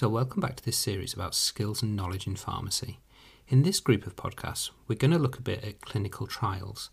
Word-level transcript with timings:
So, 0.00 0.08
welcome 0.08 0.40
back 0.40 0.54
to 0.54 0.64
this 0.64 0.78
series 0.78 1.12
about 1.12 1.34
skills 1.34 1.82
and 1.82 1.96
knowledge 1.96 2.28
in 2.28 2.36
pharmacy. 2.36 3.00
In 3.48 3.64
this 3.64 3.80
group 3.80 4.06
of 4.06 4.14
podcasts, 4.14 4.70
we're 4.86 4.94
going 4.94 5.10
to 5.10 5.18
look 5.18 5.36
a 5.36 5.42
bit 5.42 5.64
at 5.64 5.80
clinical 5.80 6.28
trials. 6.28 6.90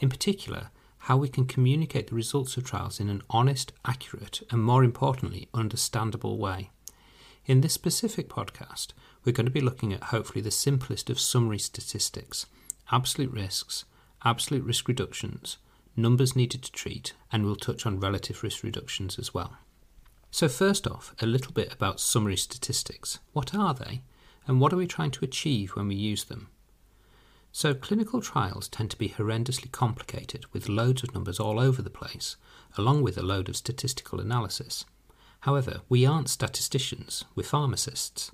In 0.00 0.08
particular, 0.08 0.70
how 1.02 1.16
we 1.16 1.28
can 1.28 1.46
communicate 1.46 2.08
the 2.08 2.16
results 2.16 2.56
of 2.56 2.64
trials 2.64 2.98
in 2.98 3.10
an 3.10 3.22
honest, 3.30 3.70
accurate, 3.84 4.42
and 4.50 4.60
more 4.60 4.82
importantly, 4.82 5.48
understandable 5.54 6.36
way. 6.36 6.70
In 7.46 7.60
this 7.60 7.74
specific 7.74 8.28
podcast, 8.28 8.88
we're 9.24 9.30
going 9.30 9.46
to 9.46 9.52
be 9.52 9.60
looking 9.60 9.92
at 9.92 10.10
hopefully 10.10 10.40
the 10.40 10.50
simplest 10.50 11.08
of 11.10 11.20
summary 11.20 11.60
statistics 11.60 12.46
absolute 12.90 13.30
risks, 13.30 13.84
absolute 14.24 14.64
risk 14.64 14.88
reductions, 14.88 15.58
numbers 15.94 16.34
needed 16.34 16.64
to 16.64 16.72
treat, 16.72 17.12
and 17.30 17.44
we'll 17.44 17.54
touch 17.54 17.86
on 17.86 18.00
relative 18.00 18.42
risk 18.42 18.64
reductions 18.64 19.16
as 19.16 19.32
well. 19.32 19.58
So, 20.30 20.48
first 20.48 20.86
off, 20.86 21.14
a 21.20 21.26
little 21.26 21.52
bit 21.52 21.72
about 21.72 22.00
summary 22.00 22.36
statistics. 22.36 23.18
What 23.32 23.54
are 23.54 23.72
they, 23.72 24.02
and 24.46 24.60
what 24.60 24.72
are 24.72 24.76
we 24.76 24.86
trying 24.86 25.10
to 25.12 25.24
achieve 25.24 25.70
when 25.70 25.88
we 25.88 25.94
use 25.94 26.24
them? 26.24 26.48
So, 27.50 27.74
clinical 27.74 28.20
trials 28.20 28.68
tend 28.68 28.90
to 28.90 28.98
be 28.98 29.08
horrendously 29.08 29.72
complicated 29.72 30.44
with 30.52 30.68
loads 30.68 31.02
of 31.02 31.14
numbers 31.14 31.40
all 31.40 31.58
over 31.58 31.80
the 31.80 31.90
place, 31.90 32.36
along 32.76 33.02
with 33.02 33.16
a 33.16 33.22
load 33.22 33.48
of 33.48 33.56
statistical 33.56 34.20
analysis. 34.20 34.84
However, 35.40 35.80
we 35.88 36.04
aren't 36.04 36.28
statisticians, 36.28 37.24
we're 37.34 37.42
pharmacists. 37.42 38.30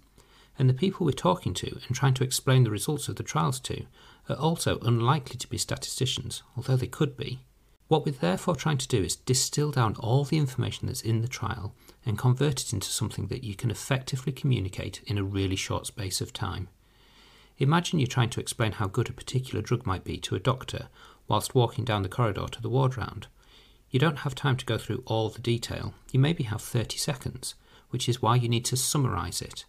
And 0.59 0.69
the 0.69 0.75
people 0.75 1.07
we're 1.07 1.13
talking 1.13 1.55
to 1.55 1.81
and 1.87 1.97
trying 1.97 2.15
to 2.15 2.25
explain 2.25 2.65
the 2.65 2.71
results 2.71 3.09
of 3.09 3.17
the 3.17 3.23
trials 3.23 3.61
to 3.61 3.87
are 4.29 4.37
also 4.37 4.79
unlikely 4.81 5.37
to 5.37 5.49
be 5.49 5.59
statisticians, 5.59 6.43
although 6.57 6.77
they 6.77 6.87
could 6.87 7.17
be. 7.17 7.41
What 7.89 8.07
we're 8.07 8.13
therefore 8.13 8.57
trying 8.57 8.79
to 8.79 8.89
do 8.89 9.03
is 9.03 9.17
distill 9.17 9.71
down 9.71 9.97
all 9.97 10.25
the 10.25 10.39
information 10.39 10.87
that's 10.87 11.03
in 11.03 11.21
the 11.21 11.29
trial 11.29 11.75
and 12.07 12.17
convert 12.17 12.63
it 12.63 12.73
into 12.73 12.89
something 12.89 13.27
that 13.27 13.45
you 13.45 13.55
can 13.55 13.71
effectively 13.71 14.33
communicate 14.33 15.03
in 15.07 15.19
a 15.19 15.25
really 15.25 15.57
short 15.57 15.87
space 15.87 16.21
of 16.21 16.33
time. 16.33 16.69
Imagine 17.59 17.99
you're 17.99 18.07
trying 18.07 18.31
to 18.31 18.41
explain 18.41 18.73
how 18.73 18.87
good 18.87 19.11
a 19.11 19.13
particular 19.13 19.61
drug 19.61 19.87
might 19.87 20.03
be 20.03 20.17
to 20.19 20.35
a 20.35 20.41
doctor 20.41 20.89
whilst 21.29 21.55
walking 21.55 21.85
down 21.85 22.03
the 22.03 22.09
corridor 22.09 22.47
to 22.49 22.61
the 22.61 22.71
ward 22.71 22.97
round. 22.97 23.27
You 23.91 24.01
don't 24.01 24.21
have 24.21 24.35
time 24.35 24.57
to 24.57 24.67
go 24.67 24.79
through 24.79 25.03
all 25.07 25.29
the 25.29 25.41
detail, 25.41 25.95
you 26.11 26.19
maybe 26.19 26.45
have 26.45 26.63
30 26.63 26.97
seconds, 26.99 27.55
which 27.91 28.09
is 28.09 28.21
why 28.21 28.37
you 28.37 28.49
need 28.49 28.65
to 28.67 28.77
summarise 28.77 29.41
it. 29.41 29.67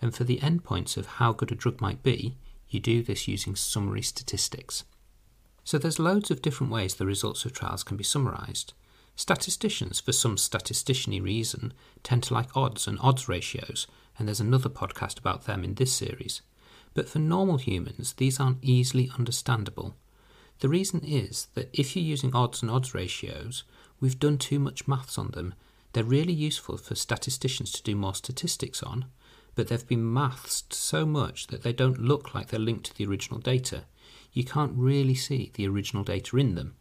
And 0.00 0.14
for 0.14 0.24
the 0.24 0.38
endpoints 0.38 0.96
of 0.96 1.06
how 1.06 1.32
good 1.32 1.50
a 1.50 1.56
drug 1.56 1.80
might 1.80 2.02
be, 2.02 2.36
you 2.68 2.78
do 2.78 3.02
this 3.02 3.26
using 3.26 3.56
summary 3.56 4.02
statistics. 4.02 4.84
So 5.64 5.78
there's 5.78 5.98
loads 5.98 6.30
of 6.30 6.42
different 6.42 6.72
ways 6.72 6.94
the 6.94 7.06
results 7.06 7.44
of 7.44 7.52
trials 7.52 7.82
can 7.82 7.96
be 7.96 8.04
summarised. 8.04 8.74
Statisticians, 9.16 9.98
for 9.98 10.12
some 10.12 10.36
statisticiany 10.36 11.22
reason, 11.22 11.72
tend 12.02 12.22
to 12.24 12.34
like 12.34 12.54
odds 12.54 12.86
and 12.86 12.98
odds 13.00 13.28
ratios, 13.28 13.86
and 14.18 14.28
there's 14.28 14.40
another 14.40 14.68
podcast 14.68 15.18
about 15.18 15.46
them 15.46 15.64
in 15.64 15.74
this 15.74 15.92
series. 15.92 16.42
But 16.92 17.08
for 17.08 17.18
normal 17.18 17.56
humans, 17.56 18.12
these 18.14 18.38
aren't 18.38 18.62
easily 18.62 19.10
understandable. 19.18 19.94
The 20.60 20.68
reason 20.68 21.00
is 21.04 21.48
that 21.54 21.70
if 21.72 21.96
you're 21.96 22.04
using 22.04 22.34
odds 22.34 22.60
and 22.60 22.70
odds 22.70 22.94
ratios, 22.94 23.64
we've 24.00 24.18
done 24.18 24.38
too 24.38 24.58
much 24.58 24.86
maths 24.86 25.16
on 25.16 25.28
them. 25.28 25.54
They're 25.92 26.04
really 26.04 26.32
useful 26.32 26.76
for 26.76 26.94
statisticians 26.94 27.72
to 27.72 27.82
do 27.82 27.96
more 27.96 28.14
statistics 28.14 28.82
on, 28.82 29.06
but 29.54 29.68
they've 29.68 29.86
been 29.86 30.12
mathsed 30.12 30.72
so 30.72 31.06
much 31.06 31.46
that 31.48 31.62
they 31.62 31.72
don't 31.72 32.00
look 32.00 32.34
like 32.34 32.48
they're 32.48 32.60
linked 32.60 32.86
to 32.86 32.96
the 32.96 33.06
original 33.06 33.40
data. 33.40 33.84
You 34.34 34.44
can't 34.44 34.72
really 34.74 35.14
see 35.14 35.52
the 35.54 35.66
original 35.68 36.02
data 36.02 36.36
in 36.36 36.56
them. 36.56 36.74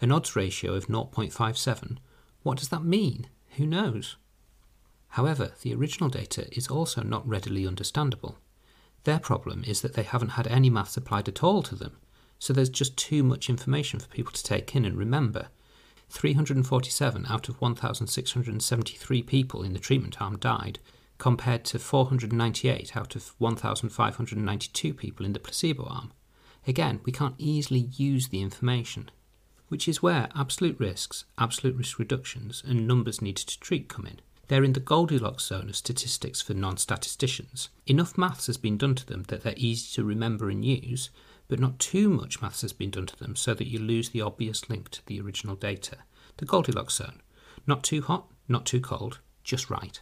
An 0.00 0.12
odds 0.12 0.36
ratio 0.36 0.74
of 0.74 0.86
0.57, 0.86 1.98
what 2.44 2.58
does 2.58 2.68
that 2.68 2.84
mean? 2.84 3.26
Who 3.56 3.66
knows? 3.66 4.16
However, 5.08 5.52
the 5.62 5.74
original 5.74 6.08
data 6.08 6.46
is 6.56 6.68
also 6.68 7.02
not 7.02 7.28
readily 7.28 7.66
understandable. 7.66 8.38
Their 9.02 9.18
problem 9.18 9.64
is 9.66 9.80
that 9.82 9.94
they 9.94 10.04
haven't 10.04 10.30
had 10.30 10.46
any 10.46 10.70
maths 10.70 10.96
applied 10.96 11.28
at 11.28 11.42
all 11.42 11.62
to 11.64 11.74
them, 11.74 11.98
so 12.38 12.52
there's 12.52 12.70
just 12.70 12.96
too 12.96 13.24
much 13.24 13.50
information 13.50 13.98
for 13.98 14.08
people 14.08 14.32
to 14.32 14.42
take 14.42 14.74
in 14.76 14.84
and 14.84 14.96
remember. 14.96 15.48
347 16.10 17.26
out 17.28 17.48
of 17.48 17.60
1,673 17.60 19.22
people 19.22 19.62
in 19.64 19.72
the 19.72 19.78
treatment 19.80 20.22
arm 20.22 20.38
died, 20.38 20.78
compared 21.18 21.64
to 21.64 21.78
498 21.78 22.96
out 22.96 23.16
of 23.16 23.34
1,592 23.38 24.94
people 24.94 25.26
in 25.26 25.32
the 25.32 25.40
placebo 25.40 25.86
arm. 25.86 26.12
Again, 26.66 27.00
we 27.04 27.12
can't 27.12 27.34
easily 27.36 27.90
use 27.92 28.28
the 28.28 28.40
information, 28.40 29.10
which 29.68 29.86
is 29.86 30.02
where 30.02 30.28
absolute 30.34 30.78
risks, 30.80 31.24
absolute 31.36 31.76
risk 31.76 31.98
reductions, 31.98 32.62
and 32.66 32.86
numbers 32.86 33.20
needed 33.20 33.46
to 33.48 33.60
treat 33.60 33.88
come 33.88 34.06
in. 34.06 34.20
They're 34.48 34.64
in 34.64 34.74
the 34.74 34.80
Goldilocks 34.80 35.46
zone 35.46 35.68
of 35.68 35.76
statistics 35.76 36.42
for 36.42 36.54
non 36.54 36.76
statisticians. 36.76 37.70
Enough 37.86 38.18
maths 38.18 38.46
has 38.46 38.56
been 38.56 38.76
done 38.76 38.94
to 38.94 39.06
them 39.06 39.24
that 39.28 39.42
they're 39.42 39.54
easy 39.56 39.94
to 39.94 40.04
remember 40.04 40.50
and 40.50 40.64
use, 40.64 41.10
but 41.48 41.60
not 41.60 41.78
too 41.78 42.08
much 42.08 42.42
maths 42.42 42.62
has 42.62 42.72
been 42.72 42.90
done 42.90 43.06
to 43.06 43.16
them 43.16 43.36
so 43.36 43.54
that 43.54 43.68
you 43.68 43.78
lose 43.78 44.10
the 44.10 44.20
obvious 44.20 44.68
link 44.68 44.90
to 44.90 45.06
the 45.06 45.20
original 45.20 45.56
data. 45.56 45.98
The 46.36 46.46
Goldilocks 46.46 46.94
zone. 46.94 47.20
Not 47.66 47.82
too 47.82 48.02
hot, 48.02 48.26
not 48.48 48.66
too 48.66 48.80
cold, 48.80 49.20
just 49.42 49.70
right. 49.70 50.00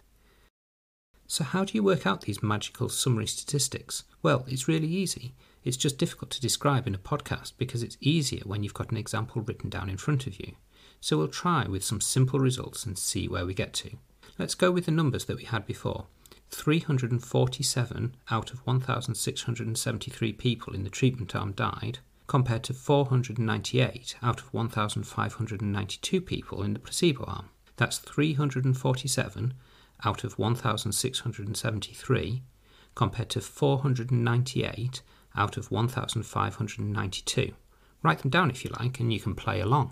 So, 1.26 1.44
how 1.44 1.64
do 1.64 1.72
you 1.74 1.82
work 1.82 2.06
out 2.06 2.22
these 2.22 2.42
magical 2.42 2.88
summary 2.88 3.26
statistics? 3.26 4.04
Well, 4.22 4.44
it's 4.48 4.68
really 4.68 4.88
easy. 4.88 5.34
It's 5.64 5.76
just 5.76 5.98
difficult 5.98 6.30
to 6.30 6.40
describe 6.40 6.86
in 6.86 6.94
a 6.94 6.98
podcast 6.98 7.52
because 7.56 7.82
it's 7.82 7.96
easier 8.00 8.42
when 8.44 8.62
you've 8.62 8.74
got 8.74 8.90
an 8.90 8.96
example 8.96 9.42
written 9.42 9.70
down 9.70 9.88
in 9.88 9.96
front 9.96 10.26
of 10.26 10.40
you. 10.40 10.54
So, 11.00 11.18
we'll 11.18 11.28
try 11.28 11.66
with 11.66 11.84
some 11.84 12.00
simple 12.00 12.38
results 12.38 12.84
and 12.84 12.98
see 12.98 13.28
where 13.28 13.46
we 13.46 13.54
get 13.54 13.72
to. 13.74 13.96
Let's 14.38 14.54
go 14.54 14.70
with 14.70 14.86
the 14.86 14.92
numbers 14.92 15.24
that 15.26 15.36
we 15.36 15.44
had 15.44 15.66
before. 15.66 16.06
347 16.50 18.14
out 18.30 18.52
of 18.52 18.66
1,673 18.66 20.32
people 20.34 20.74
in 20.74 20.84
the 20.84 20.90
treatment 20.90 21.34
arm 21.34 21.52
died, 21.52 21.98
compared 22.26 22.62
to 22.64 22.74
498 22.74 24.16
out 24.22 24.40
of 24.40 24.52
1,592 24.52 26.20
people 26.20 26.62
in 26.62 26.72
the 26.72 26.78
placebo 26.78 27.24
arm. 27.24 27.48
That's 27.76 27.98
347 27.98 29.54
out 30.04 30.24
of 30.24 30.38
1,673, 30.38 32.42
compared 32.94 33.30
to 33.30 33.40
498 33.40 35.02
out 35.36 35.56
of 35.56 35.70
1,592. 35.70 37.54
Write 38.02 38.18
them 38.18 38.30
down 38.30 38.50
if 38.50 38.64
you 38.64 38.70
like, 38.78 39.00
and 39.00 39.12
you 39.12 39.20
can 39.20 39.34
play 39.34 39.60
along. 39.60 39.90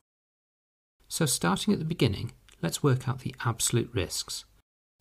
So, 1.08 1.26
starting 1.26 1.72
at 1.72 1.78
the 1.78 1.84
beginning, 1.84 2.32
let's 2.62 2.82
work 2.82 3.08
out 3.08 3.20
the 3.20 3.34
absolute 3.44 3.90
risks. 3.92 4.44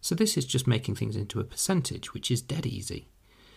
So, 0.02 0.16
this 0.16 0.38
is 0.38 0.46
just 0.46 0.68
making 0.68 0.96
things 0.96 1.16
into 1.16 1.40
a 1.40 1.44
percentage, 1.44 2.14
which 2.14 2.32
is 2.32 2.42
dead 2.42 2.66
easy. 2.66 3.08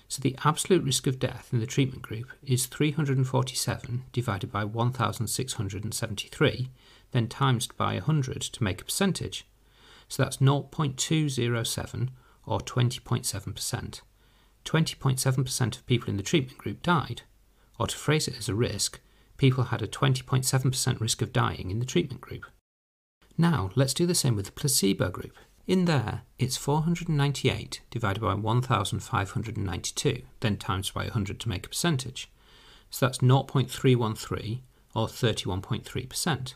So, 0.08 0.20
the 0.20 0.36
absolute 0.44 0.84
risk 0.84 1.06
of 1.06 1.18
death 1.18 1.48
in 1.52 1.60
the 1.60 1.66
treatment 1.66 2.02
group 2.02 2.28
is 2.42 2.66
347 2.66 4.04
divided 4.12 4.52
by 4.52 4.64
1,673, 4.64 6.70
then 7.12 7.28
times 7.28 7.68
by 7.68 7.94
100 7.94 8.42
to 8.42 8.64
make 8.64 8.82
a 8.82 8.84
percentage. 8.84 9.46
So, 10.08 10.22
that's 10.22 10.38
0.207 10.38 12.08
or 12.44 12.60
20.7%. 12.60 14.00
20.7% 14.64 15.76
of 15.76 15.86
people 15.86 16.08
in 16.08 16.16
the 16.16 16.22
treatment 16.22 16.58
group 16.58 16.82
died. 16.82 17.22
Or 17.78 17.86
to 17.86 17.96
phrase 17.96 18.28
it 18.28 18.38
as 18.38 18.48
a 18.48 18.54
risk, 18.54 19.00
people 19.36 19.64
had 19.64 19.82
a 19.82 19.88
20.7% 19.88 21.00
risk 21.00 21.22
of 21.22 21.32
dying 21.32 21.70
in 21.70 21.78
the 21.78 21.86
treatment 21.86 22.20
group. 22.20 22.46
Now, 23.38 23.70
let's 23.74 23.94
do 23.94 24.06
the 24.06 24.14
same 24.14 24.36
with 24.36 24.46
the 24.46 24.52
placebo 24.52 25.10
group. 25.10 25.36
In 25.66 25.84
there, 25.86 26.22
it's 26.38 26.56
498 26.56 27.80
divided 27.90 28.20
by 28.20 28.34
1,592, 28.34 30.22
then 30.40 30.56
times 30.56 30.90
by 30.90 31.04
100 31.04 31.40
to 31.40 31.48
make 31.48 31.66
a 31.66 31.68
percentage. 31.68 32.30
So 32.90 33.06
that's 33.06 33.18
0.313 33.18 34.60
or 34.94 35.06
31.3%. 35.06 36.54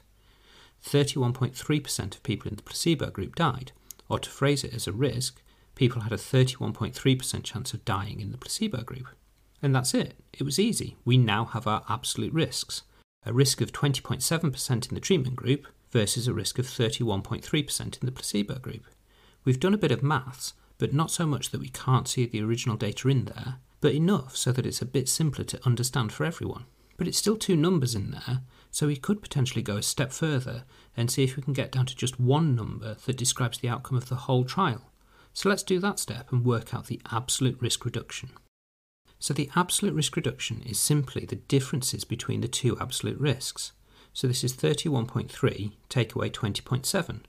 31.3% 0.85 2.15
of 2.15 2.23
people 2.23 2.49
in 2.51 2.57
the 2.57 2.63
placebo 2.63 3.11
group 3.11 3.35
died, 3.35 3.73
or 4.09 4.19
to 4.19 4.31
phrase 4.31 4.63
it 4.63 4.75
as 4.75 4.87
a 4.87 4.93
risk, 4.93 5.41
people 5.77 6.03
had 6.03 6.13
a 6.13 6.17
31.3% 6.17 7.45
chance 7.45 7.73
of 7.73 7.85
dying 7.85 8.21
in 8.21 8.33
the 8.33 8.39
placebo 8.39 8.83
group. 8.83 9.07
And 9.63 9.75
that's 9.75 9.95
it. 9.95 10.17
It 10.33 10.43
was 10.43 10.59
easy. 10.59 10.97
We 11.05 11.17
now 11.17 11.45
have 11.45 11.67
our 11.69 11.85
absolute 11.89 12.33
risks 12.33 12.83
a 13.25 13.33
risk 13.33 13.61
of 13.61 13.73
20.7% 13.73 14.89
in 14.89 14.95
the 14.95 15.01
treatment 15.01 15.35
group 15.35 15.67
versus 15.91 16.29
a 16.29 16.33
risk 16.33 16.61
of 16.61 16.67
31.3% 16.67 17.81
in 18.01 18.07
the 18.07 18.13
placebo 18.13 18.55
group. 18.61 18.87
We've 19.45 19.59
done 19.59 19.75
a 19.75 19.79
bit 19.79 19.91
of 19.91 20.03
maths, 20.03 20.55
but 20.79 20.95
not 20.95 21.11
so 21.11 21.27
much 21.27 21.51
that 21.51 21.61
we 21.61 21.69
can't 21.69 22.07
see 22.07 22.25
the 22.27 22.43
original 22.43 22.77
data 22.77 23.09
in 23.09 23.25
there, 23.25 23.57
but 23.81 23.95
enough 23.95 24.37
so 24.37 24.53
that 24.53 24.65
it's 24.65 24.81
a 24.81 24.87
bit 24.87 25.09
simpler 25.09 25.45
to 25.45 25.67
understand 25.67 26.13
for 26.13 26.25
everyone. 26.25 26.67
But 26.97 27.09
it's 27.09 27.19
still 27.19 27.37
two 27.37 27.57
numbers 27.57 27.97
in 27.97 28.13
there, 28.13 28.43
so 28.71 28.87
we 28.87 28.97
could 28.97 29.21
potentially 29.21 29.63
go 29.63 29.77
a 29.77 29.83
step 29.83 30.13
further 30.13 30.65
and 30.97 31.11
see 31.11 31.25
if 31.25 31.37
we 31.37 31.43
can 31.43 31.53
get 31.53 31.73
down 31.73 31.87
to 31.87 31.97
just 31.97 32.21
one 32.21 32.55
number 32.55 32.95
that 32.95 33.17
describes 33.17 33.59
the 33.59 33.69
outcome 33.69 33.99
of 33.99 34.09
the 34.09 34.15
whole 34.15 34.45
trial. 34.45 34.93
So 35.37 35.51
let's 35.51 35.63
do 35.63 35.79
that 35.81 35.99
step 35.99 36.33
and 36.33 36.47
work 36.47 36.73
out 36.73 36.87
the 36.87 36.99
absolute 37.13 37.61
risk 37.61 37.85
reduction. 37.85 38.31
So 39.19 39.35
the 39.35 39.51
absolute 39.55 39.93
risk 39.93 40.17
reduction 40.17 40.63
is 40.65 40.79
simply 40.79 41.27
the 41.27 41.37
differences 41.37 42.05
between 42.05 42.41
the 42.41 42.49
two 42.49 42.75
absolute 42.81 43.21
risks. 43.21 43.73
So 44.15 44.27
this 44.27 44.43
is 44.43 44.55
31.3 44.55 45.73
take 45.91 46.15
away 46.15 46.31
20.7, 46.31 47.21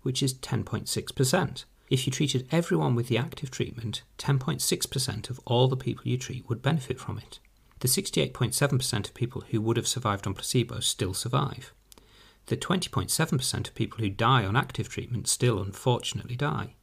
which 0.00 0.22
is 0.22 0.32
10.6%. 0.32 1.64
If 1.90 2.06
you 2.06 2.10
treated 2.10 2.48
everyone 2.50 2.94
with 2.94 3.08
the 3.08 3.18
active 3.18 3.50
treatment, 3.50 4.04
10.6% 4.16 5.28
of 5.28 5.38
all 5.44 5.68
the 5.68 5.76
people 5.76 6.08
you 6.08 6.16
treat 6.16 6.48
would 6.48 6.62
benefit 6.62 6.98
from 6.98 7.18
it. 7.18 7.40
The 7.80 7.88
68.7% 7.88 9.06
of 9.06 9.12
people 9.12 9.44
who 9.50 9.60
would 9.60 9.76
have 9.76 9.86
survived 9.86 10.26
on 10.26 10.32
placebo 10.32 10.80
still 10.80 11.12
survive. 11.12 11.74
The 12.46 12.56
20.7% 12.56 13.68
of 13.68 13.74
people 13.74 13.98
who 13.98 14.08
die 14.08 14.46
on 14.46 14.56
active 14.56 14.88
treatment 14.88 15.28
still 15.28 15.60
unfortunately 15.60 16.36
die. 16.36 16.76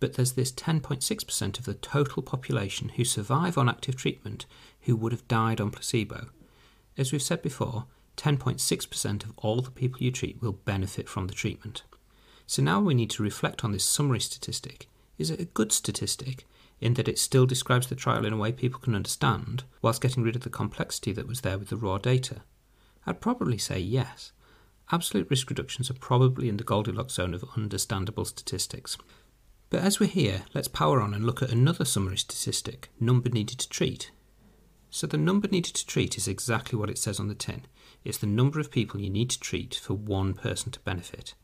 But 0.00 0.14
there's 0.14 0.32
this 0.32 0.52
10.6% 0.52 1.58
of 1.58 1.64
the 1.64 1.74
total 1.74 2.22
population 2.22 2.90
who 2.90 3.04
survive 3.04 3.58
on 3.58 3.68
active 3.68 3.96
treatment 3.96 4.46
who 4.82 4.94
would 4.96 5.12
have 5.12 5.26
died 5.28 5.60
on 5.60 5.70
placebo. 5.70 6.28
As 6.96 7.12
we've 7.12 7.22
said 7.22 7.42
before, 7.42 7.86
10.6% 8.16 9.24
of 9.24 9.32
all 9.38 9.60
the 9.60 9.70
people 9.70 10.02
you 10.02 10.10
treat 10.10 10.40
will 10.42 10.52
benefit 10.52 11.08
from 11.08 11.26
the 11.26 11.34
treatment. 11.34 11.82
So 12.46 12.62
now 12.62 12.80
we 12.80 12.94
need 12.94 13.10
to 13.10 13.22
reflect 13.22 13.64
on 13.64 13.72
this 13.72 13.84
summary 13.84 14.20
statistic. 14.20 14.88
Is 15.18 15.30
it 15.30 15.40
a 15.40 15.44
good 15.44 15.72
statistic 15.72 16.46
in 16.80 16.94
that 16.94 17.08
it 17.08 17.18
still 17.18 17.46
describes 17.46 17.88
the 17.88 17.94
trial 17.94 18.24
in 18.24 18.32
a 18.32 18.36
way 18.36 18.52
people 18.52 18.80
can 18.80 18.94
understand, 18.94 19.64
whilst 19.82 20.00
getting 20.00 20.22
rid 20.22 20.36
of 20.36 20.42
the 20.42 20.50
complexity 20.50 21.12
that 21.12 21.26
was 21.26 21.42
there 21.42 21.58
with 21.58 21.68
the 21.68 21.76
raw 21.76 21.98
data? 21.98 22.42
I'd 23.06 23.20
probably 23.20 23.58
say 23.58 23.78
yes. 23.78 24.32
Absolute 24.90 25.28
risk 25.28 25.50
reductions 25.50 25.90
are 25.90 25.94
probably 25.94 26.48
in 26.48 26.56
the 26.56 26.64
Goldilocks 26.64 27.14
zone 27.14 27.34
of 27.34 27.44
understandable 27.56 28.24
statistics. 28.24 28.96
But 29.70 29.80
as 29.82 30.00
we're 30.00 30.06
here, 30.06 30.42
let's 30.54 30.68
power 30.68 31.00
on 31.00 31.12
and 31.14 31.24
look 31.24 31.42
at 31.42 31.50
another 31.50 31.84
summary 31.84 32.16
statistic 32.16 32.88
number 32.98 33.28
needed 33.28 33.58
to 33.58 33.68
treat. 33.68 34.10
So 34.90 35.06
the 35.06 35.18
number 35.18 35.48
needed 35.48 35.74
to 35.74 35.86
treat 35.86 36.16
is 36.16 36.26
exactly 36.26 36.78
what 36.78 36.88
it 36.88 36.98
says 36.98 37.20
on 37.20 37.28
the 37.28 37.34
tin 37.34 37.66
it's 38.04 38.18
the 38.18 38.26
number 38.26 38.60
of 38.60 38.70
people 38.70 39.00
you 39.00 39.10
need 39.10 39.30
to 39.30 39.40
treat 39.40 39.74
for 39.74 39.94
one 39.94 40.34
person 40.34 40.70
to 40.72 40.80
benefit. 40.80 41.34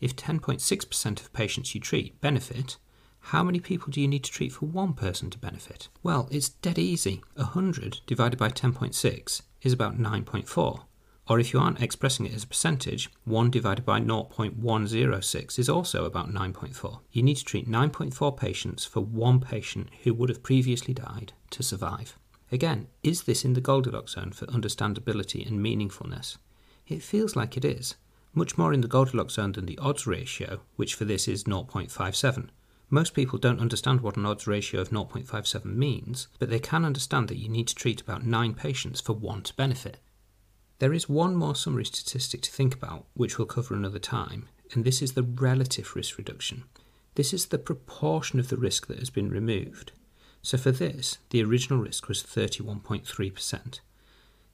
If 0.00 0.16
10.6% 0.16 1.20
of 1.20 1.32
patients 1.32 1.74
you 1.74 1.80
treat 1.80 2.20
benefit, 2.20 2.76
how 3.20 3.42
many 3.42 3.60
people 3.60 3.90
do 3.90 4.00
you 4.00 4.08
need 4.08 4.24
to 4.24 4.30
treat 4.30 4.52
for 4.52 4.66
one 4.66 4.92
person 4.92 5.30
to 5.30 5.38
benefit? 5.38 5.88
Well, 6.02 6.28
it's 6.30 6.50
dead 6.50 6.78
easy. 6.78 7.22
100 7.34 8.00
divided 8.06 8.38
by 8.38 8.50
10.6 8.50 9.42
is 9.62 9.72
about 9.72 9.98
9.4. 9.98 10.84
Or 11.28 11.38
if 11.38 11.52
you 11.52 11.60
aren't 11.60 11.82
expressing 11.82 12.24
it 12.24 12.32
as 12.32 12.44
a 12.44 12.48
percentage, 12.48 13.10
1 13.26 13.50
divided 13.50 13.84
by 13.84 14.00
0.106 14.00 15.58
is 15.58 15.68
also 15.68 16.06
about 16.06 16.32
9.4. 16.32 17.00
You 17.12 17.22
need 17.22 17.36
to 17.36 17.44
treat 17.44 17.68
9.4 17.68 18.34
patients 18.34 18.86
for 18.86 19.00
one 19.00 19.38
patient 19.38 19.90
who 20.04 20.14
would 20.14 20.30
have 20.30 20.42
previously 20.42 20.94
died 20.94 21.34
to 21.50 21.62
survive. 21.62 22.18
Again, 22.50 22.88
is 23.02 23.24
this 23.24 23.44
in 23.44 23.52
the 23.52 23.60
Goldilocks 23.60 24.12
zone 24.12 24.32
for 24.32 24.46
understandability 24.46 25.46
and 25.46 25.60
meaningfulness? 25.60 26.38
It 26.86 27.02
feels 27.02 27.36
like 27.36 27.58
it 27.58 27.64
is, 27.64 27.96
much 28.32 28.56
more 28.56 28.72
in 28.72 28.80
the 28.80 28.88
Goldilocks 28.88 29.34
zone 29.34 29.52
than 29.52 29.66
the 29.66 29.76
odds 29.78 30.06
ratio, 30.06 30.60
which 30.76 30.94
for 30.94 31.04
this 31.04 31.28
is 31.28 31.44
0.57. 31.44 32.48
Most 32.88 33.12
people 33.12 33.38
don't 33.38 33.60
understand 33.60 34.00
what 34.00 34.16
an 34.16 34.24
odds 34.24 34.46
ratio 34.46 34.80
of 34.80 34.88
0.57 34.88 35.64
means, 35.66 36.28
but 36.38 36.48
they 36.48 36.58
can 36.58 36.86
understand 36.86 37.28
that 37.28 37.36
you 37.36 37.50
need 37.50 37.68
to 37.68 37.74
treat 37.74 38.00
about 38.00 38.24
9 38.24 38.54
patients 38.54 39.02
for 39.02 39.12
one 39.12 39.42
to 39.42 39.52
benefit. 39.54 39.98
There 40.78 40.92
is 40.92 41.08
one 41.08 41.34
more 41.34 41.56
summary 41.56 41.84
statistic 41.84 42.40
to 42.42 42.52
think 42.52 42.74
about, 42.74 43.06
which 43.14 43.36
we'll 43.36 43.46
cover 43.46 43.74
another 43.74 43.98
time, 43.98 44.48
and 44.72 44.84
this 44.84 45.02
is 45.02 45.12
the 45.12 45.24
relative 45.24 45.96
risk 45.96 46.18
reduction. 46.18 46.64
This 47.16 47.32
is 47.32 47.46
the 47.46 47.58
proportion 47.58 48.38
of 48.38 48.48
the 48.48 48.56
risk 48.56 48.86
that 48.86 49.00
has 49.00 49.10
been 49.10 49.28
removed. 49.28 49.90
So 50.40 50.56
for 50.56 50.70
this, 50.70 51.18
the 51.30 51.42
original 51.42 51.80
risk 51.80 52.06
was 52.06 52.22
31.3%. 52.22 53.80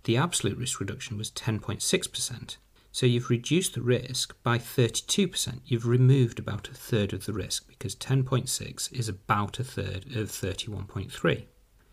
The 0.05 0.17
absolute 0.17 0.56
risk 0.56 0.81
reduction 0.81 1.19
was 1.19 1.31
10.6%. 1.31 2.56
So 2.91 3.05
you've 3.06 3.29
reduced 3.29 3.75
the 3.75 3.82
risk 3.82 4.35
by 4.43 4.56
32%. 4.56 5.61
You've 5.67 5.87
removed 5.87 6.38
about 6.38 6.69
a 6.69 6.75
third 6.75 7.12
of 7.12 7.27
the 7.27 7.32
risk 7.35 7.69
because 7.69 7.94
10.6 7.97 8.93
is 8.93 9.09
about 9.09 9.59
a 9.59 9.65
third 9.65 10.06
of 10.17 10.31
31.3. 10.31 11.44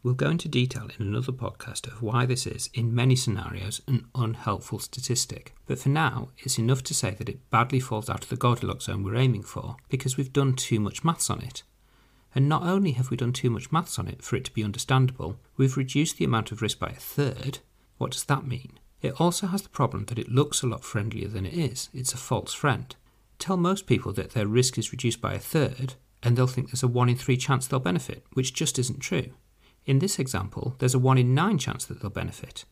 We'll 0.03 0.15
go 0.15 0.31
into 0.31 0.47
detail 0.47 0.89
in 0.97 1.05
another 1.05 1.31
podcast 1.31 1.85
of 1.85 2.01
why 2.01 2.25
this 2.25 2.47
is, 2.47 2.71
in 2.73 2.95
many 2.95 3.15
scenarios, 3.15 3.81
an 3.87 4.07
unhelpful 4.15 4.79
statistic. 4.79 5.53
But 5.67 5.77
for 5.77 5.89
now, 5.89 6.29
it's 6.39 6.57
enough 6.57 6.81
to 6.83 6.95
say 6.95 7.11
that 7.11 7.29
it 7.29 7.47
badly 7.51 7.79
falls 7.79 8.09
out 8.09 8.23
of 8.23 8.29
the 8.29 8.35
Goldilocks 8.35 8.85
zone 8.85 9.03
we're 9.03 9.15
aiming 9.15 9.43
for 9.43 9.75
because 9.89 10.17
we've 10.17 10.33
done 10.33 10.55
too 10.55 10.79
much 10.79 11.03
maths 11.03 11.29
on 11.29 11.41
it. 11.41 11.61
And 12.33 12.49
not 12.49 12.63
only 12.63 12.93
have 12.93 13.11
we 13.11 13.17
done 13.17 13.31
too 13.31 13.51
much 13.51 13.71
maths 13.71 13.99
on 13.99 14.07
it 14.07 14.23
for 14.23 14.35
it 14.35 14.45
to 14.45 14.53
be 14.53 14.63
understandable, 14.63 15.37
we've 15.55 15.77
reduced 15.77 16.17
the 16.17 16.25
amount 16.25 16.51
of 16.51 16.63
risk 16.63 16.79
by 16.79 16.87
a 16.87 16.93
third. 16.93 17.59
What 17.99 18.11
does 18.11 18.23
that 18.23 18.47
mean? 18.47 18.79
It 19.03 19.21
also 19.21 19.45
has 19.47 19.61
the 19.61 19.69
problem 19.69 20.05
that 20.05 20.17
it 20.17 20.31
looks 20.31 20.63
a 20.63 20.67
lot 20.67 20.83
friendlier 20.83 21.27
than 21.27 21.45
it 21.45 21.53
is. 21.53 21.89
It's 21.93 22.13
a 22.13 22.17
false 22.17 22.53
friend. 22.53 22.95
Tell 23.37 23.57
most 23.57 23.85
people 23.85 24.13
that 24.13 24.31
their 24.31 24.47
risk 24.47 24.79
is 24.79 24.91
reduced 24.91 25.21
by 25.21 25.33
a 25.33 25.39
third, 25.39 25.93
and 26.23 26.35
they'll 26.35 26.47
think 26.47 26.69
there's 26.69 26.83
a 26.83 26.87
1 26.87 27.09
in 27.09 27.15
3 27.15 27.37
chance 27.37 27.67
they'll 27.67 27.79
benefit, 27.79 28.23
which 28.33 28.53
just 28.53 28.79
isn't 28.79 28.99
true. 28.99 29.33
In 29.85 29.99
this 29.99 30.19
example, 30.19 30.75
there's 30.79 30.93
a 30.93 30.99
1 30.99 31.17
in 31.17 31.33
9 31.33 31.57
chance 31.57 31.85
that 31.85 32.01
they'll 32.01 32.11
benefit. 32.11 32.65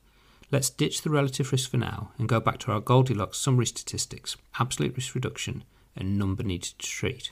Let's 0.52 0.70
ditch 0.70 1.02
the 1.02 1.10
relative 1.10 1.52
risk 1.52 1.70
for 1.70 1.78
now 1.78 2.12
and 2.18 2.30
go 2.30 2.40
back 2.40 2.58
to 2.60 2.72
our 2.72 2.80
Goldilocks 2.80 3.38
summary 3.38 3.66
statistics, 3.66 4.36
absolute 4.60 4.96
risk 4.96 5.16
reduction, 5.16 5.64
and 5.96 6.18
number 6.18 6.44
needed 6.44 6.74
to 6.80 6.88
treat. 6.88 7.32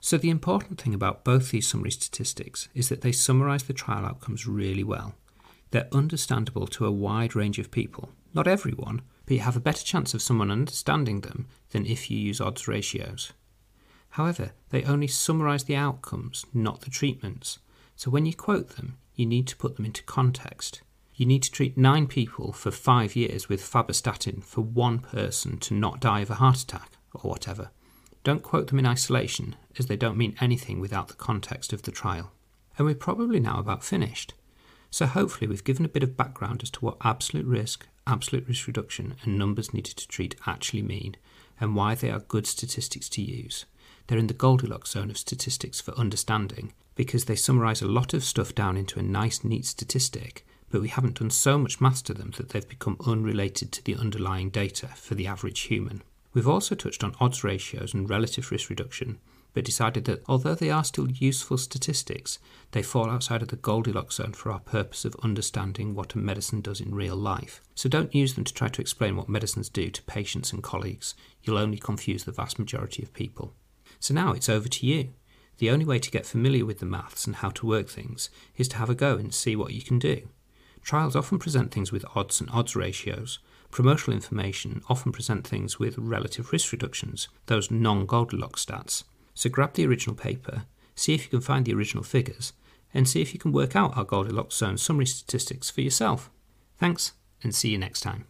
So, 0.00 0.18
the 0.18 0.30
important 0.30 0.80
thing 0.80 0.94
about 0.94 1.24
both 1.24 1.50
these 1.50 1.66
summary 1.66 1.90
statistics 1.90 2.68
is 2.74 2.88
that 2.88 3.00
they 3.00 3.12
summarise 3.12 3.62
the 3.62 3.72
trial 3.72 4.04
outcomes 4.04 4.46
really 4.46 4.84
well. 4.84 5.14
They're 5.70 5.88
understandable 5.92 6.66
to 6.68 6.86
a 6.86 6.92
wide 6.92 7.34
range 7.34 7.58
of 7.58 7.70
people, 7.70 8.10
not 8.34 8.46
everyone, 8.46 9.02
but 9.26 9.34
you 9.34 9.40
have 9.40 9.56
a 9.56 9.60
better 9.60 9.82
chance 9.82 10.12
of 10.12 10.22
someone 10.22 10.50
understanding 10.50 11.22
them 11.22 11.46
than 11.70 11.86
if 11.86 12.10
you 12.10 12.18
use 12.18 12.40
odds 12.40 12.68
ratios. 12.68 13.32
However, 14.10 14.52
they 14.70 14.84
only 14.84 15.08
summarise 15.08 15.64
the 15.64 15.76
outcomes, 15.76 16.44
not 16.52 16.82
the 16.82 16.90
treatments. 16.90 17.58
So 17.96 18.10
when 18.10 18.26
you 18.26 18.34
quote 18.34 18.76
them, 18.76 18.98
you 19.14 19.26
need 19.26 19.46
to 19.48 19.56
put 19.56 19.76
them 19.76 19.84
into 19.84 20.02
context. 20.02 20.82
You 21.14 21.26
need 21.26 21.42
to 21.44 21.52
treat 21.52 21.78
nine 21.78 22.08
people 22.08 22.52
for 22.52 22.70
five 22.70 23.14
years 23.14 23.48
with 23.48 23.62
fabastatin 23.62 24.42
for 24.42 24.62
one 24.62 24.98
person 24.98 25.58
to 25.58 25.74
not 25.74 26.00
die 26.00 26.20
of 26.20 26.30
a 26.30 26.34
heart 26.34 26.60
attack 26.60 26.92
or 27.12 27.30
whatever. 27.30 27.70
Don't 28.24 28.42
quote 28.42 28.68
them 28.68 28.78
in 28.78 28.86
isolation, 28.86 29.54
as 29.78 29.86
they 29.86 29.96
don't 29.96 30.16
mean 30.16 30.34
anything 30.40 30.80
without 30.80 31.08
the 31.08 31.14
context 31.14 31.72
of 31.72 31.82
the 31.82 31.92
trial. 31.92 32.32
And 32.76 32.86
we're 32.86 32.94
probably 32.94 33.38
now 33.38 33.58
about 33.58 33.84
finished. 33.84 34.34
So 34.90 35.06
hopefully 35.06 35.46
we've 35.46 35.62
given 35.62 35.84
a 35.84 35.88
bit 35.88 36.02
of 36.02 36.16
background 36.16 36.62
as 36.62 36.70
to 36.70 36.80
what 36.80 36.96
absolute 37.02 37.46
risk, 37.46 37.86
absolute 38.06 38.48
risk 38.48 38.66
reduction, 38.66 39.14
and 39.22 39.38
numbers 39.38 39.74
needed 39.74 39.96
to 39.96 40.08
treat 40.08 40.36
actually 40.46 40.82
mean, 40.82 41.16
and 41.60 41.76
why 41.76 41.94
they 41.94 42.10
are 42.10 42.20
good 42.20 42.46
statistics 42.46 43.08
to 43.10 43.22
use. 43.22 43.66
They're 44.06 44.18
in 44.18 44.26
the 44.26 44.34
Goldilocks 44.34 44.90
zone 44.90 45.10
of 45.10 45.18
statistics 45.18 45.80
for 45.80 45.98
understanding, 45.98 46.72
because 46.94 47.24
they 47.24 47.36
summarise 47.36 47.82
a 47.82 47.88
lot 47.88 48.14
of 48.14 48.24
stuff 48.24 48.54
down 48.54 48.76
into 48.76 48.98
a 48.98 49.02
nice, 49.02 49.44
neat 49.44 49.64
statistic, 49.66 50.46
but 50.70 50.80
we 50.80 50.88
haven't 50.88 51.18
done 51.18 51.30
so 51.30 51.58
much 51.58 51.80
maths 51.80 52.02
to 52.02 52.14
them 52.14 52.32
that 52.36 52.50
they've 52.50 52.68
become 52.68 52.96
unrelated 53.06 53.72
to 53.72 53.84
the 53.84 53.96
underlying 53.96 54.50
data 54.50 54.88
for 54.88 55.14
the 55.14 55.26
average 55.26 55.60
human. 55.62 56.02
We've 56.32 56.48
also 56.48 56.74
touched 56.74 57.04
on 57.04 57.14
odds 57.20 57.44
ratios 57.44 57.94
and 57.94 58.10
relative 58.10 58.50
risk 58.50 58.70
reduction, 58.70 59.18
but 59.52 59.64
decided 59.64 60.04
that 60.06 60.22
although 60.26 60.56
they 60.56 60.70
are 60.70 60.82
still 60.82 61.08
useful 61.08 61.58
statistics, 61.58 62.40
they 62.72 62.82
fall 62.82 63.08
outside 63.08 63.40
of 63.40 63.48
the 63.48 63.56
Goldilocks 63.56 64.16
zone 64.16 64.32
for 64.32 64.50
our 64.50 64.58
purpose 64.58 65.04
of 65.04 65.14
understanding 65.22 65.94
what 65.94 66.14
a 66.14 66.18
medicine 66.18 66.60
does 66.60 66.80
in 66.80 66.94
real 66.94 67.14
life. 67.14 67.60
So 67.76 67.88
don't 67.88 68.14
use 68.14 68.34
them 68.34 68.42
to 68.42 68.52
try 68.52 68.66
to 68.66 68.80
explain 68.80 69.16
what 69.16 69.28
medicines 69.28 69.68
do 69.68 69.90
to 69.90 70.02
patients 70.02 70.52
and 70.52 70.60
colleagues. 70.60 71.14
You'll 71.44 71.58
only 71.58 71.78
confuse 71.78 72.24
the 72.24 72.32
vast 72.32 72.58
majority 72.58 73.04
of 73.04 73.12
people. 73.12 73.54
So 74.00 74.12
now 74.12 74.32
it's 74.32 74.48
over 74.48 74.68
to 74.68 74.86
you. 74.86 75.10
The 75.58 75.70
only 75.70 75.84
way 75.84 75.98
to 75.98 76.10
get 76.10 76.26
familiar 76.26 76.64
with 76.64 76.80
the 76.80 76.86
maths 76.86 77.26
and 77.26 77.36
how 77.36 77.50
to 77.50 77.66
work 77.66 77.88
things 77.88 78.30
is 78.56 78.68
to 78.68 78.76
have 78.76 78.90
a 78.90 78.94
go 78.94 79.16
and 79.16 79.32
see 79.32 79.56
what 79.56 79.72
you 79.72 79.82
can 79.82 79.98
do. 79.98 80.28
Trials 80.82 81.16
often 81.16 81.38
present 81.38 81.72
things 81.72 81.92
with 81.92 82.04
odds 82.14 82.40
and 82.40 82.50
odds 82.50 82.76
ratios, 82.76 83.38
Promotional 83.74 84.14
information 84.14 84.82
often 84.88 85.10
present 85.10 85.44
things 85.44 85.80
with 85.80 85.98
relative 85.98 86.52
risk 86.52 86.70
reductions, 86.70 87.26
those 87.46 87.72
non 87.72 88.06
Goldilocks 88.06 88.64
stats. 88.64 89.02
So 89.34 89.50
grab 89.50 89.74
the 89.74 89.84
original 89.84 90.14
paper, 90.14 90.62
see 90.94 91.12
if 91.12 91.24
you 91.24 91.30
can 91.30 91.40
find 91.40 91.64
the 91.64 91.74
original 91.74 92.04
figures, 92.04 92.52
and 92.94 93.08
see 93.08 93.20
if 93.20 93.34
you 93.34 93.40
can 93.40 93.50
work 93.50 93.74
out 93.74 93.96
our 93.96 94.04
Goldilocks 94.04 94.54
zone 94.54 94.78
summary 94.78 95.06
statistics 95.06 95.70
for 95.70 95.80
yourself. 95.80 96.30
Thanks, 96.78 97.14
and 97.42 97.52
see 97.52 97.70
you 97.70 97.78
next 97.78 98.02
time. 98.02 98.26